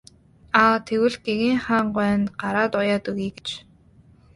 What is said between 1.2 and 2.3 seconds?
гэгээн хаан гуай